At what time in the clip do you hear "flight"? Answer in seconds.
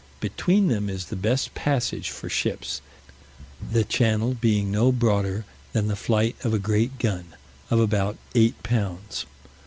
5.95-6.35